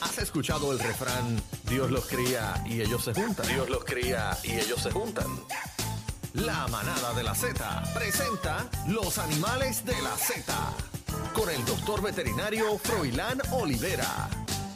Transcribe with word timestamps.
¿Has 0.00 0.18
escuchado 0.18 0.72
el 0.72 0.78
refrán 0.78 1.42
Dios 1.64 1.90
los 1.90 2.06
cría 2.06 2.62
y 2.66 2.80
ellos 2.80 3.04
se 3.04 3.14
juntan? 3.14 3.46
Dios 3.48 3.68
los 3.68 3.84
cría 3.84 4.36
y 4.42 4.52
ellos 4.52 4.82
se 4.82 4.90
juntan. 4.90 5.26
La 6.34 6.66
manada 6.68 7.12
de 7.14 7.22
la 7.22 7.34
Z 7.34 7.82
presenta 7.94 8.68
los 8.88 9.18
animales 9.18 9.84
de 9.84 10.00
la 10.02 10.16
Z 10.16 10.52
con 11.34 11.50
el 11.50 11.64
doctor 11.64 12.02
veterinario 12.02 12.78
Froilán 12.78 13.40
Olivera. 13.52 14.28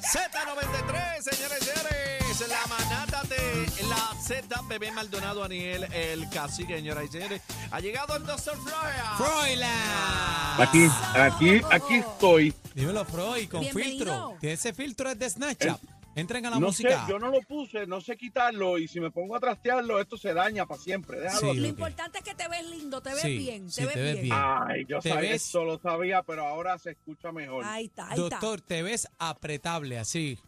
Z93, 0.03 1.23
señores 1.23 1.63
y 1.63 1.65
señores, 1.65 2.49
la 2.49 2.67
manada 2.67 3.23
de 3.25 3.67
la 3.89 4.06
Z, 4.27 4.61
Bebé 4.69 4.91
Maldonado, 4.91 5.45
Aniel, 5.45 5.85
el 5.93 6.29
cacique, 6.31 6.75
señoras 6.77 7.05
y 7.05 7.09
señores. 7.09 7.43
Ha 7.71 7.81
llegado 7.81 8.17
el 8.17 8.25
doctor 8.27 8.57
Flora. 8.57 9.15
Froilan. 9.17 10.61
Aquí, 10.61 10.89
aquí, 11.15 11.61
aquí 11.71 11.95
estoy. 11.95 12.55
Dímelo, 12.75 13.05
Freud, 13.05 13.49
con 13.49 13.61
Bienvenido. 13.61 13.99
filtro. 13.99 14.39
Que 14.41 14.53
ese 14.55 14.73
filtro 14.75 15.11
es 15.11 15.19
de 15.19 15.31
Snapchat. 15.31 15.81
Entren 16.17 16.47
a 16.47 16.51
la 16.51 16.59
No 16.59 16.73
sé, 16.73 16.85
música. 16.85 17.07
yo 17.09 17.19
no 17.19 17.29
lo 17.29 17.41
puse, 17.43 17.87
no 17.87 18.01
sé 18.01 18.17
quitarlo 18.17 18.79
y 18.79 18.89
si 18.89 19.01
me 19.01 19.11
pongo 19.11 19.37
a 19.37 19.41
trastearlo, 19.41 20.01
esto 20.01 20.17
se 20.17 20.33
daña 20.33 20.65
para 20.65 20.81
siempre. 20.81 21.21
Déjalo. 21.21 21.53
Sí. 21.53 21.61
Lo 21.61 21.67
importante 21.69 22.19
es 22.19 22.25
que 22.25 22.35
te 22.35 22.49
ves 22.49 22.67
lindo, 22.71 23.03
te 23.03 23.11
ves 23.11 23.21
Sí, 23.21 23.37
bien, 23.37 23.71
sí, 23.71 23.83
te 23.83 23.87
ves 23.87 23.95
te 23.95 24.01
ves 24.03 24.13
bien. 24.15 24.25
bien. 24.25 24.35
Ay, 24.35 24.87
yo 24.89 24.99
¿Te 25.01 25.11
sabía, 25.11 25.31
ves? 25.33 25.47
eso 25.47 25.63
lo 25.65 25.79
sabía, 25.79 26.23
pero 26.23 26.47
ahora 26.47 26.79
se 26.79 26.93
escucha 26.93 27.33
mejor. 27.33 27.65
Ahí 27.67 27.85
está, 27.85 28.07
ahí 28.09 28.11
está. 28.13 28.23
Doctor, 28.23 28.63
te 28.63 28.83
ves 28.83 29.07
apretable 29.19 29.99
así. 29.99 30.39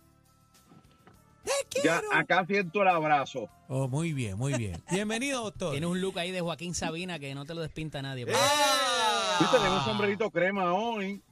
Ya 1.85 2.03
acá 2.13 2.45
siento 2.47 2.83
el 2.83 2.89
abrazo. 2.89 3.49
Oh, 3.69 3.89
muy 3.89 4.13
bien, 4.13 4.37
muy 4.37 4.55
bien. 4.55 4.83
Bienvenido, 4.91 5.43
doctor. 5.45 5.73
Tiene 5.73 5.87
un 5.87 6.01
look 6.01 6.19
ahí 6.19 6.31
de 6.31 6.41
Joaquín 6.41 6.75
Sabina 6.75 7.19
que 7.19 7.35
no 7.35 7.45
te 7.45 7.55
lo 7.55 7.63
despinta 7.63 8.01
nadie. 8.03 8.25
¡Eh! 8.29 8.33
Sí, 9.39 9.45
tenemos 9.53 9.79
un 9.81 9.85
sombrerito 9.85 10.31
crema 10.31 10.73
hoy. 10.75 11.23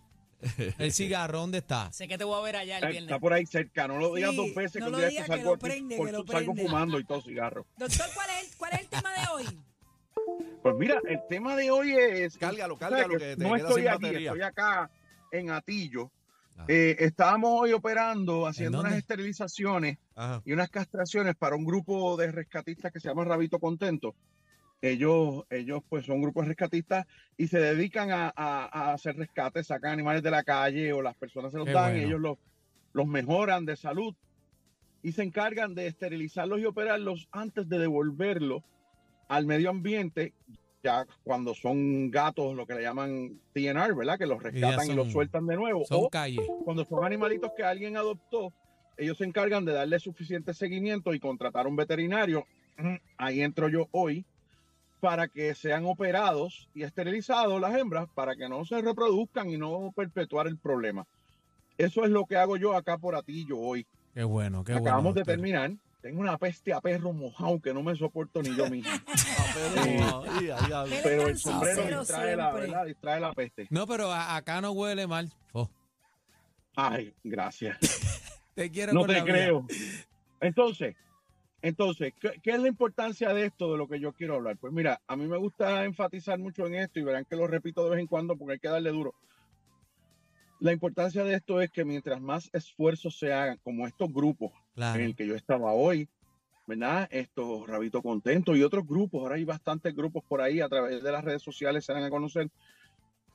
El 0.79 0.93
cigarro, 0.93 1.41
¿dónde 1.41 1.59
está? 1.59 1.91
Sé 1.93 2.07
que 2.07 2.19
te 2.19 2.25
voy 2.25 2.39
a 2.39 2.43
ver 2.43 2.57
allá 2.57 2.77
el 2.79 2.85
Está 2.85 2.89
viernes. 2.91 3.21
por 3.21 3.33
ahí 3.33 3.47
cerca. 3.47 3.89
No 3.89 3.99
lo 3.99 4.15
digas 4.15 4.31
Sí, 4.33 4.37
dos 4.37 4.55
veces 4.55 4.81
no 4.81 4.87
que 4.87 4.91
lo 4.91 4.97
un 4.99 5.01
día 5.01 5.09
diga 5.09 5.21
esto 5.23 5.33
que 5.33 5.39
salgo, 5.39 5.51
lo 5.51 5.55
aquí, 5.57 5.65
prende, 5.65 5.97
por- 5.97 6.07
que 6.07 6.13
lo 6.13 6.27
salgo 6.27 6.53
prende. 6.53 6.63
fumando 6.71 7.01
y 7.01 7.05
todo 7.05 7.23
cigarro. 7.23 7.67
Doctor, 7.79 8.07
¿cuál 8.15 8.29
es, 8.31 8.51
el, 8.53 8.57
¿cuál 8.59 8.73
es 8.75 8.81
el 8.83 8.89
tema 8.89 9.11
de 9.13 9.21
hoy? 9.33 9.59
Pues 10.63 10.75
mira, 10.77 11.01
el 11.09 11.21
tema 11.29 11.57
de 11.57 11.71
hoy 11.71 11.95
es... 11.95 12.37
Cárgalo, 12.37 12.75
o 12.75 12.79
sea, 12.79 12.89
cárgalo, 12.91 13.15
que 13.15 13.19
que 13.19 13.37
te 13.37 13.43
no 13.45 13.55
quedas 13.55 13.61
estoy 13.69 13.83
sin 13.83 13.91
aquí, 13.91 14.05
batería. 14.05 14.31
estoy 14.31 14.43
acá 14.43 14.91
en 15.33 15.51
Atillo. 15.51 16.11
Ah. 16.59 16.65
Eh, 16.69 16.97
estábamos 16.99 17.51
hoy 17.63 17.73
operando, 17.73 18.47
haciendo 18.47 18.79
dónde? 18.79 18.91
unas 18.91 18.99
esterilizaciones 19.01 19.99
Ajá. 20.17 20.43
y 20.45 20.53
unas 20.53 20.71
castraciones 20.71 21.37
para 21.37 21.55
un 21.57 21.65
grupo 21.65 22.17
de 22.17 22.33
rescatistas 22.33 22.91
que 22.91 22.99
se 23.01 23.09
llama 23.09 23.25
Rabito 23.25 23.59
Contento. 23.59 24.15
Ellos, 24.83 25.45
ellos 25.51 25.83
pues 25.89 26.05
son 26.05 26.21
grupos 26.21 26.47
rescatistas 26.47 27.07
y 27.37 27.49
se 27.49 27.59
dedican 27.59 28.11
a, 28.11 28.27
a- 28.37 28.65
a 28.67 28.93
hacer 28.93 29.17
rescates, 29.17 29.67
sacan 29.69 29.93
animales 29.93 30.23
de 30.23 30.31
la 30.31 30.43
calle 30.43 30.93
o 30.93 31.01
las 31.03 31.17
personas 31.17 31.51
se 31.53 31.59
los 31.59 31.67
Qué 31.67 31.73
dan 31.73 31.91
y 31.91 32.01
bueno. 32.01 32.07
ellos 32.09 32.21
los, 32.21 32.39
los 32.93 33.07
mejoran 33.07 33.65
de 33.65 33.77
salud 33.77 34.15
y 35.03 35.13
se 35.13 35.23
encargan 35.23 35.75
de 35.75 35.87
esterilizarlos 35.87 36.61
y 36.61 36.67
operarlos 36.67 37.29
antes 37.33 37.69
de 37.69 37.79
devolverlos 37.79 38.63
al 39.29 39.47
medio 39.47 39.71
ambiente, 39.71 40.35
ya 40.85 41.07
cuando 41.25 41.55
son 41.55 42.11
gatos, 42.11 42.55
lo 42.55 42.67
que 42.67 42.75
le 42.75 42.83
llaman 42.83 43.41
TNR, 43.55 43.95
¿verdad? 43.95 44.19
Que 44.19 44.27
los 44.27 44.43
rescatan 44.43 44.87
y, 44.91 44.95
los 44.95 45.07
son- 45.07 45.13
sueltan 45.13 45.47
de 45.47 45.57
nuevo. 45.57 45.85
Son 45.87 46.05
o 46.05 46.09
calles. 46.11 46.47
cuando 46.65 46.85
son 46.85 47.05
animalitos 47.05 47.51
que 47.57 47.65
alguien 47.65 47.97
adoptó, 47.97 48.53
ellos 48.97 49.19
se 49.19 49.25
encargan 49.25 49.65
de 49.65 49.73
darle 49.73 49.99
suficiente 50.01 50.55
seguimiento 50.55 51.15
y 51.15 51.21
contratar 51.21 51.67
un 51.67 51.77
veterinario. 51.77 52.47
Ahí 53.19 53.43
entro 53.43 53.69
yo 53.69 53.89
hoy 53.93 54.25
para 55.01 55.29
que 55.29 55.55
sean 55.55 55.85
operados 55.85 56.69
y 56.75 56.83
esterilizados 56.83 57.61
las 57.61 57.77
hembras 57.77 58.09
para 58.15 58.35
que 58.35 58.49
no 58.49 58.65
se 58.65 58.81
reproduzcan 58.81 59.51
y 59.51 59.59
no 59.59 59.93
perpetuar 59.95 60.47
el 60.47 60.59
problema. 60.59 61.07
Eso 61.79 62.05
es 62.05 62.11
lo 62.11 62.25
que 62.25 62.37
hago 62.37 62.57
yo 62.57 62.75
acá 62.75 62.97
por 62.97 63.15
Atillo 63.15 63.59
hoy. 63.59 63.87
Qué 64.15 64.25
bueno, 64.25 64.65
qué 64.65 64.73
bueno. 64.73 64.87
Acabamos 64.87 65.15
de 65.15 65.25
terminar. 65.25 65.73
Tengo 66.01 66.21
una 66.21 66.39
peste 66.39 66.73
a 66.73 66.81
perro 66.81 67.13
mojado 67.13 67.61
que 67.61 67.75
no 67.75 67.83
me 67.83 67.95
soporto 67.97 68.41
ni 68.43 68.55
yo 68.57 68.71
mismo. 68.71 68.91
Pero, 71.03 71.29
el 71.29 71.39
sombrero 71.39 72.01
distrae 72.01 72.37
la. 72.37 72.53
¿verdad? 72.53 72.87
distrae 72.87 73.21
la 73.21 73.33
peste. 73.33 73.67
No, 73.71 73.87
pero 73.87 74.13
acá 74.13 74.61
no 74.61 74.71
huele 74.73 75.07
mal. 75.07 75.33
Oh, 75.53 75.69
Ay, 76.77 77.15
gracias. 77.25 77.79
te 78.57 78.71
quiero 78.71 78.93
No 78.95 79.01
con 79.01 79.09
te 79.11 79.15
la 79.19 79.25
creo. 79.25 79.67
Entonces, 80.41 80.97
entonces, 81.63 82.13
¿qué, 82.21 82.33
qué 82.43 82.51
es 82.53 82.61
la 82.61 82.69
importancia 82.69 83.33
de 83.33 83.47
esto, 83.47 83.73
de 83.73 83.79
lo 83.79 83.89
que 83.89 83.99
yo 83.99 84.13
quiero 84.13 84.37
hablar? 84.37 84.57
Pues 84.59 84.73
mira, 84.73 85.01
a 85.07 85.17
mí 85.17 85.27
me 85.27 85.37
gusta 85.37 85.85
enfatizar 85.85 86.39
mucho 86.39 86.67
en 86.67 86.75
esto 86.75 87.01
y 87.01 87.03
verán 87.03 87.25
que 87.25 87.37
lo 87.37 87.47
repito 87.47 87.83
de 87.85 87.91
vez 87.91 88.01
en 88.01 88.07
cuando 88.07 88.37
porque 88.37 88.55
hay 88.55 88.59
que 88.59 88.69
darle 88.69 88.91
duro. 88.91 89.15
La 90.61 90.73
importancia 90.73 91.25
de 91.25 91.35
esto 91.35 91.61
es 91.61 91.71
que 91.71 91.85
mientras 91.85 92.21
más 92.21 92.51
esfuerzos 92.53 93.19
se 93.19 93.33
hagan, 93.33 93.59
como 93.63 93.87
estos 93.87 94.13
grupos 94.13 94.53
Claro. 94.75 95.01
en 95.01 95.07
el 95.07 95.17
que 95.17 95.27
yo 95.27 95.35
estaba 95.35 95.73
hoy, 95.73 96.09
¿verdad? 96.67 97.09
Estos 97.11 97.67
Rabito 97.67 98.03
Contento 98.03 98.55
y 98.55 98.63
otros 98.63 98.87
grupos, 98.87 99.23
ahora 99.23 99.37
hay 99.37 99.45
bastantes 99.45 99.95
grupos 99.95 100.23
por 100.25 100.41
ahí 100.41 100.61
a 100.61 100.69
través 100.69 101.03
de 101.03 101.13
las 101.13 101.25
redes 101.25 101.43
sociales, 101.43 101.85
se 101.85 101.93
dan 101.95 102.05
a 102.05 102.11
conocer. 102.11 102.51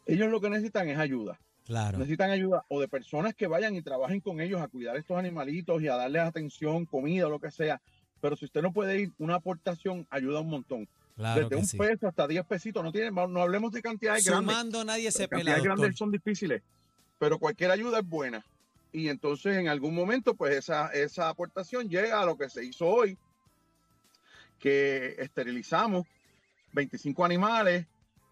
Ellos 0.05 0.29
lo 0.29 0.39
que 0.39 0.49
necesitan 0.49 0.87
es 0.89 0.97
ayuda 0.97 1.39
Claro. 1.71 1.99
necesitan 1.99 2.31
ayuda 2.31 2.65
o 2.67 2.81
de 2.81 2.89
personas 2.89 3.33
que 3.33 3.47
vayan 3.47 3.73
y 3.77 3.81
trabajen 3.81 4.19
con 4.19 4.41
ellos 4.41 4.59
a 4.59 4.67
cuidar 4.67 4.97
estos 4.97 5.17
animalitos 5.17 5.81
y 5.81 5.87
a 5.87 5.95
darles 5.95 6.23
atención, 6.23 6.85
comida, 6.85 7.29
lo 7.29 7.39
que 7.39 7.49
sea. 7.49 7.79
Pero 8.19 8.35
si 8.35 8.43
usted 8.43 8.61
no 8.61 8.73
puede 8.73 8.99
ir, 8.99 9.11
una 9.19 9.35
aportación 9.35 10.05
ayuda 10.09 10.41
un 10.41 10.49
montón. 10.49 10.89
Claro 11.15 11.47
Desde 11.47 11.55
un 11.55 11.65
sí. 11.65 11.77
peso 11.77 12.09
hasta 12.09 12.27
10 12.27 12.45
pesitos. 12.45 12.83
No, 12.83 12.91
tienen, 12.91 13.15
no 13.15 13.41
hablemos 13.41 13.71
de 13.71 13.81
cantidades 13.81 14.25
grandes. 14.25 14.53
Sumando 14.53 14.83
nadie 14.83 15.11
se 15.13 15.29
pela, 15.29 15.39
cantidades 15.39 15.63
grandes 15.63 15.97
son 15.97 16.11
difíciles, 16.11 16.61
pero 17.17 17.39
cualquier 17.39 17.71
ayuda 17.71 17.99
es 17.99 18.05
buena. 18.05 18.43
Y 18.91 19.07
entonces 19.07 19.55
en 19.55 19.69
algún 19.69 19.95
momento, 19.95 20.35
pues 20.35 20.53
esa, 20.57 20.87
esa 20.87 21.29
aportación 21.29 21.87
llega 21.87 22.21
a 22.21 22.25
lo 22.25 22.37
que 22.37 22.49
se 22.49 22.65
hizo 22.65 22.85
hoy, 22.85 23.17
que 24.59 25.15
esterilizamos 25.19 26.05
25 26.73 27.23
animales 27.23 27.85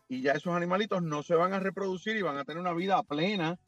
y 0.09 0.21
ya 0.21 0.33
esos 0.33 0.53
animalitos 0.53 1.03
no 1.03 1.21
se 1.21 1.35
van 1.35 1.53
a 1.53 1.59
reproducir 1.59 2.17
y 2.17 2.23
van 2.23 2.37
a 2.37 2.43
tener 2.43 2.59
una 2.59 2.73
vida 2.73 3.01
plena, 3.03 3.59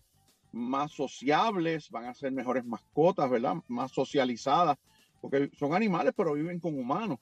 más 0.52 0.92
sociables, 0.92 1.90
van 1.92 2.06
a 2.06 2.16
ser 2.16 2.32
mejores 2.32 2.66
mascotas, 2.66 3.30
¿verdad? 3.30 3.56
Más 3.68 3.92
socializadas, 3.92 4.78
porque 5.22 5.52
son 5.58 5.74
animales 5.74 6.14
pero 6.18 6.34
viven 6.34 6.60
con 6.60 6.78
humanos. 6.78 7.20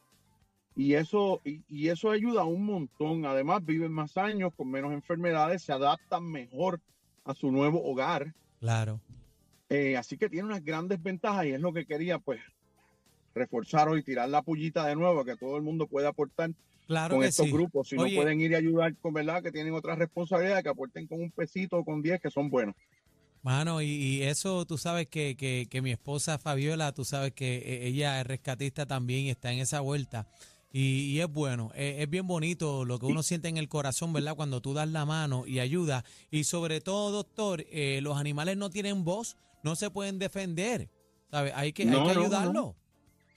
Y 0.75 0.93
eso, 0.93 1.41
y, 1.43 1.61
y 1.67 1.89
eso 1.89 2.09
ayuda 2.09 2.45
un 2.45 2.65
montón. 2.65 3.25
Además, 3.25 3.65
viven 3.65 3.91
más 3.91 4.15
años, 4.15 4.53
con 4.55 4.71
menos 4.71 4.93
enfermedades, 4.93 5.63
se 5.63 5.73
adaptan 5.73 6.23
mejor 6.23 6.79
a 7.25 7.33
su 7.33 7.51
nuevo 7.51 7.83
hogar. 7.83 8.33
Claro. 8.61 9.01
Eh, 9.67 9.97
así 9.97 10.17
que 10.17 10.29
tiene 10.29 10.47
unas 10.47 10.63
grandes 10.63 11.03
ventajas 11.03 11.45
y 11.45 11.51
es 11.51 11.59
lo 11.59 11.73
que 11.73 11.85
quería, 11.85 12.19
pues, 12.19 12.39
reforzar 13.35 13.89
hoy, 13.89 14.01
tirar 14.01 14.29
la 14.29 14.41
pullita 14.41 14.85
de 14.85 14.95
nuevo, 14.95 15.25
que 15.25 15.35
todo 15.35 15.57
el 15.57 15.63
mundo 15.63 15.85
pueda 15.85 16.09
aportar 16.09 16.51
Claro 16.89 17.13
con 17.15 17.21
que 17.21 17.27
estos 17.29 17.45
sí. 17.45 17.51
grupos. 17.51 17.87
Si 17.87 17.95
Oye. 17.97 18.15
no 18.15 18.21
pueden 18.23 18.41
ir 18.41 18.49
y 18.51 18.55
ayudar 18.55 18.95
con, 18.97 19.13
¿verdad? 19.13 19.43
Que 19.43 19.51
tienen 19.51 19.75
otras 19.75 19.99
responsabilidades, 19.99 20.63
que 20.63 20.69
aporten 20.69 21.05
con 21.05 21.21
un 21.21 21.29
pesito 21.29 21.77
o 21.77 21.85
con 21.85 22.01
10, 22.01 22.19
que 22.19 22.31
son 22.31 22.49
buenos. 22.49 22.73
Mano, 23.43 23.79
y, 23.83 23.85
y 23.87 24.23
eso 24.23 24.65
tú 24.65 24.77
sabes 24.79 25.07
que, 25.07 25.37
que, 25.37 25.67
que 25.69 25.81
mi 25.83 25.91
esposa 25.91 26.39
Fabiola, 26.39 26.91
tú 26.91 27.05
sabes 27.05 27.31
que 27.33 27.57
eh, 27.57 27.87
ella 27.87 28.19
es 28.19 28.25
rescatista 28.25 28.87
también 28.87 29.21
y 29.25 29.29
está 29.29 29.53
en 29.53 29.59
esa 29.59 29.81
vuelta. 29.81 30.27
Y, 30.73 31.11
y 31.11 31.19
es 31.21 31.27
bueno, 31.31 31.71
eh, 31.75 31.97
es 31.99 32.09
bien 32.09 32.25
bonito 32.25 32.85
lo 32.85 32.97
que 32.97 33.05
uno 33.05 33.21
siente 33.21 33.47
en 33.49 33.57
el 33.57 33.69
corazón, 33.69 34.11
¿verdad? 34.11 34.35
Cuando 34.35 34.59
tú 34.59 34.73
das 34.73 34.89
la 34.89 35.05
mano 35.05 35.45
y 35.45 35.59
ayuda. 35.59 36.03
Y 36.31 36.43
sobre 36.45 36.81
todo, 36.81 37.11
doctor, 37.11 37.63
eh, 37.69 37.99
los 38.01 38.17
animales 38.17 38.57
no 38.57 38.71
tienen 38.71 39.03
voz, 39.03 39.37
no 39.63 39.75
se 39.75 39.91
pueden 39.91 40.17
defender. 40.17 40.89
¿Sabes? 41.29 41.53
Hay 41.55 41.71
que, 41.71 41.83
hay 41.83 41.89
No, 41.89 42.07
que 42.07 42.13
no, 42.13 42.13
no. 42.15 42.21
ayudarlo. 42.21 42.75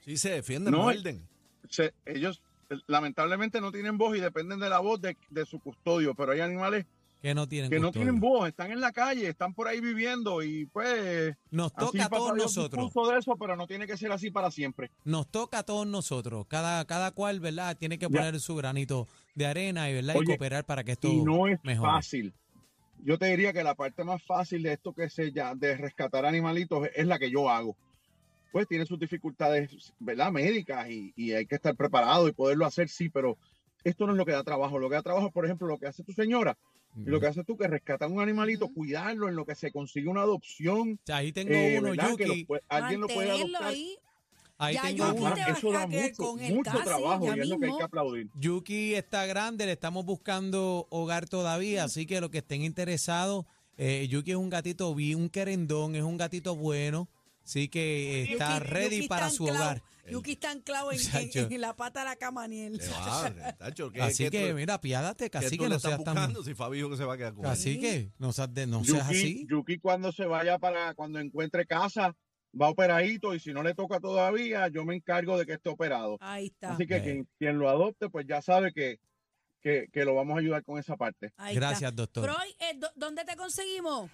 Sí, 0.07 0.17
se 0.17 0.31
defienden, 0.31 0.73
No, 0.73 0.85
muerden. 0.85 1.29
Se- 1.69 1.93
ellos 2.07 2.43
lamentablemente 2.87 3.61
no 3.61 3.73
tienen 3.73 3.99
voz 3.99 4.17
y 4.17 4.21
dependen 4.21 4.59
de 4.61 4.69
la 4.69 4.79
voz 4.81 5.01
de, 5.01 5.17
de 5.31 5.47
su 5.47 5.59
custodio, 5.61 6.15
pero 6.15 6.33
hay 6.33 6.41
animales 6.41 6.87
Que 7.21 7.35
no 7.35 7.47
tienen 7.49 7.71
que 7.71 7.79
no 7.79 7.93
tienen 7.93 8.19
voz, 8.21 8.49
están 8.49 8.71
en 8.73 8.81
la 8.81 8.91
calle, 8.93 9.29
están 9.29 9.55
por 9.55 9.69
ahí 9.69 9.81
viviendo 9.81 10.43
y 10.43 10.67
pues 10.67 11.35
Nos 11.51 11.73
toca 11.73 12.07
a 12.07 12.09
todos 12.09 12.37
nosotros. 12.37 12.93
de 13.11 13.19
eso, 13.19 13.37
pero 13.37 13.55
no 13.57 13.67
tiene 13.67 13.87
que 13.87 13.97
ser 13.97 14.11
así 14.13 14.31
para 14.31 14.51
siempre. 14.51 14.91
Nos 15.05 15.29
toca 15.29 15.59
a 15.61 15.63
todos 15.63 15.87
nosotros. 15.87 16.47
Cada, 16.49 16.85
cada 16.85 17.11
cual, 17.13 17.39
¿verdad? 17.41 17.77
Tiene 17.77 17.99
que 17.99 18.07
Ya. 18.07 18.19
poner 18.19 18.41
su 18.41 18.55
granito 18.57 19.07
de 19.37 19.47
arena 19.47 19.89
y, 19.89 19.95
¿verdad? 19.95 20.17
y 20.21 20.25
cooperar 20.25 20.65
para 20.65 20.83
que 20.85 20.93
esto 20.93 21.09
y 21.09 21.23
no 21.23 21.47
es 21.47 21.59
mejore. 21.63 21.93
fácil. 21.93 22.35
Yo 23.05 23.19
te 23.19 23.27
diría 23.27 23.53
que 23.53 23.65
la 23.65 23.75
parte 23.75 24.05
más 24.05 24.23
fácil 24.23 24.63
de 24.63 24.73
esto 24.75 24.93
que 24.93 25.09
se 25.11 25.33
ya 25.33 25.55
de 25.57 25.77
rescatar 25.77 26.25
animalitos 26.25 26.89
es 26.95 27.07
la 27.07 27.19
que 27.19 27.31
yo 27.31 27.51
hago. 27.51 27.77
Pues 28.53 28.69
tiene 28.69 28.85
sus 28.87 28.99
dificultades, 28.99 29.93
¿verdad? 29.99 30.31
Médicas 30.31 30.89
y, 30.91 31.13
y 31.17 31.33
hay 31.33 31.47
que 31.47 31.55
estar 31.57 31.75
preparado 31.75 32.29
y 32.29 32.33
poderlo 32.33 32.67
hacer, 32.67 32.89
sí, 32.89 33.09
pero 33.09 33.37
esto 33.83 34.07
no 34.07 34.13
es 34.13 34.19
lo 34.19 34.27
que 34.27 34.33
da 34.33 34.45
trabajo. 34.45 34.79
Lo 34.79 34.89
que 34.91 34.95
da 34.97 35.03
trabajo, 35.03 35.31
por 35.31 35.45
ejemplo, 35.47 35.67
lo 35.67 35.79
que 35.79 35.87
hace 35.87 36.05
tu 36.05 36.13
señora 36.13 36.57
y 36.95 37.09
lo 37.09 37.19
que 37.19 37.27
haces 37.29 37.47
tú, 37.47 37.57
que 37.57 37.67
rescatar 37.67 38.11
un 38.11 38.21
animalito, 38.21 38.69
cuidarlo 38.69 39.27
en 39.31 39.35
lo 39.35 39.47
que 39.47 39.55
se 39.55 39.73
consigue 39.73 40.09
una 40.09 40.21
adopción. 40.23 40.93
O 41.03 41.07
sea, 41.07 41.17
ahí 41.17 41.33
tengo 41.33 41.55
eh, 41.55 41.79
uno, 41.79 41.91
¿verdad? 41.91 42.15
Que 42.17 42.27
lo 42.27 42.35
Yuki. 42.35 42.45
puede- 42.45 42.63
alguien 42.69 43.01
lo 43.01 43.07
puede 43.09 43.31
adoptar. 43.31 43.63
ahí. 43.65 43.97
Ahí 44.59 44.75
Ya 44.75 44.83
tengo 44.83 45.07
Yuki 45.09 45.19
uno. 45.23 45.35
te 45.35 45.41
eso 45.51 45.73
da 45.73 45.87
mucho, 45.87 46.15
con 46.17 46.39
mucho 46.41 46.71
casi, 46.71 46.85
trabajo 46.85 47.27
ya 47.27 47.37
y 47.37 47.41
es 47.41 47.49
lo 47.49 47.59
que 47.59 47.65
hay 47.65 47.71
mismo. 47.71 47.79
que 47.79 47.85
aplaudir. 47.85 48.29
Yuki 48.35 48.95
está 48.95 49.25
grande, 49.27 49.65
le 49.67 49.73
estamos 49.73 50.05
buscando 50.05 50.87
hogar 50.91 51.27
todavía, 51.29 51.85
así 51.85 52.05
que 52.07 52.21
los 52.21 52.29
que 52.31 52.39
estén 52.39 52.63
interesados, 52.63 53.47
Eh, 53.79 54.07
Yuki 54.09 54.33
es 54.33 54.37
un 54.37 54.51
gatito 54.51 54.95
bien, 54.95 55.19
un 55.19 55.31
querendón, 55.31 55.97
es 55.97 56.03
un 56.03 56.19
gatito 56.19 56.55
bueno, 56.55 57.09
sí 57.45 57.69
que 57.69 58.23
está 58.33 58.59
Yuki- 58.59 58.67
ready 58.69 58.97
Yuki 58.97 59.09
para 59.09 59.31
su 59.31 59.45
hogar. 59.45 59.83
Yuki 60.11 60.33
está 60.33 60.51
anclado 60.51 60.91
en, 60.91 60.99
en- 60.99 61.05
Muchacho. 61.29 61.49
en 61.55 61.61
la 61.61 61.77
pata 61.77 62.01
de 62.01 62.07
la 62.07 62.17
cama, 62.17 62.43
Aniel. 62.45 62.77
Le 62.77 62.89
va, 62.89 63.53
tacho, 63.57 63.93
¿qué- 63.93 64.03
Así 64.03 64.29
que, 64.31 64.49
tú- 64.51 64.57
mira, 64.57 64.81
piádate, 64.81 65.31
casi 65.31 65.57
que 65.57 65.69
no 65.69 65.77
estás 65.77 65.93
seas 65.93 66.05
tan... 66.05 66.15
buscando 66.17 66.43
si 66.43 66.55
Fabi 66.55 66.79
dijo 66.79 66.91
que 66.91 66.97
se 66.97 67.05
va 67.05 67.15
a 67.15 67.17
quedar 67.17 67.35
con 67.35 67.45
él? 67.45 67.51
Así 67.53 67.79
que 67.79 68.11
no 68.19 68.33
seas, 68.33 68.53
de- 68.53 68.67
no 68.67 68.83
seas 68.85 69.07
Yuki, 69.07 69.17
así. 69.19 69.47
Yuki 69.49 69.79
cuando 69.79 70.11
se 70.11 70.27
vaya 70.27 70.59
para, 70.59 70.95
cuando 70.95 71.21
encuentre 71.21 71.67
casa, 71.67 72.17
va 72.61 72.69
operadito 72.69 73.33
y 73.35 73.39
si 73.41 73.53
no 73.53 73.63
le 73.63 73.75
toca 73.75 74.01
todavía, 74.01 74.67
yo 74.69 74.85
me 74.85 74.97
encargo 74.97 75.39
de 75.39 75.47
que 75.47 75.53
esté 75.53 75.71
operado. 75.71 76.19
Ahí 76.21 76.47
está. 76.47 76.75
Así 76.75 76.87
que 76.87 76.97
Eh. 76.97 77.03
quien, 77.03 77.29
quien 77.39 77.59
lo 77.59 77.69
adopte, 77.71 78.09
pues 78.11 78.27
ya 78.27 78.43
sabe 78.43 78.73
que, 78.73 78.99
que, 79.63 79.87
que 79.93 80.05
lo 80.05 80.17
vamos 80.17 80.35
a 80.37 80.41
ayudar 80.41 80.65
con 80.65 80.79
esa 80.81 80.97
parte. 80.97 81.33
ahí 81.37 81.55
Gracias, 81.55 81.93
está. 81.93 82.03
doctor. 82.03 82.25
Freud, 82.25 82.55
eh, 82.59 82.79
¿dónde 82.97 83.25
te 83.25 83.37
conseguimos? 83.37 84.11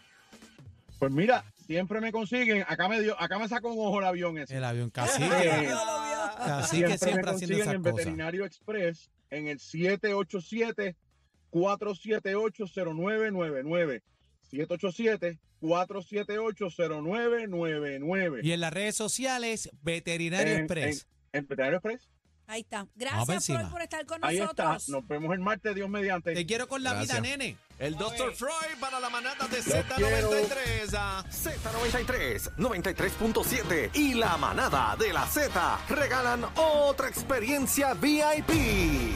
Pues 0.98 1.12
mira, 1.12 1.44
siempre 1.66 2.00
me 2.00 2.10
consiguen, 2.12 2.64
acá 2.66 2.88
me 2.88 3.00
dio, 3.00 3.20
acá 3.20 3.38
me 3.38 3.48
sacó 3.48 3.72
un 3.72 3.86
ojo 3.86 4.00
el 4.00 4.06
avión 4.06 4.36
ese. 4.38 4.56
El 4.56 4.64
avión 4.64 4.88
Eh, 4.88 4.90
cacique. 4.92 5.28
Así 6.38 6.80
que 6.82 6.88
me 6.88 6.98
siempre 6.98 7.30
haciendo 7.30 7.32
consiguen 7.32 7.60
esas 7.60 7.74
en 7.74 7.82
cosas. 7.82 7.96
Veterinario 7.96 8.44
Express 8.44 9.10
en 9.30 9.48
el 9.48 9.58
787 9.60 10.96
478 11.50 12.64
0999 12.94 14.02
787 14.50 15.38
478 15.60 16.68
0999 17.02 18.40
Y 18.42 18.52
en 18.52 18.60
las 18.60 18.72
redes 18.72 18.96
sociales, 18.96 19.70
Veterinario 19.82 20.52
En- 20.54 20.58
Express. 20.60 21.06
en 21.32 21.46
Veterinario 21.46 21.78
Express. 21.78 22.08
Ahí 22.48 22.62
está. 22.62 22.86
Gracias. 22.96 23.44
Freud, 23.44 23.68
por 23.70 23.82
estar 23.82 24.06
con 24.06 24.24
Ahí 24.24 24.38
está. 24.38 24.64
nosotros. 24.64 24.88
Nos 24.88 25.06
vemos 25.06 25.34
el 25.34 25.40
martes, 25.40 25.74
Dios 25.74 25.88
mediante. 25.90 26.32
Te 26.34 26.46
quiero 26.46 26.66
con 26.66 26.82
la 26.82 26.94
Gracias. 26.94 27.20
vida, 27.20 27.36
nene. 27.36 27.56
El 27.78 27.94
Dr. 27.96 28.34
Freud 28.34 28.78
para 28.80 28.98
la 28.98 29.10
manada 29.10 29.46
de 29.48 29.62
quiero. 29.62 30.30
Z93. 30.32 30.94
ah. 30.96 31.24
Z93, 31.30 32.56
93.7 32.56 33.90
y 33.94 34.14
la 34.14 34.36
manada 34.38 34.96
de 34.96 35.12
la 35.12 35.26
Z 35.26 35.78
regalan 35.90 36.44
otra 36.56 37.08
experiencia 37.08 37.92
VIP. 37.94 39.14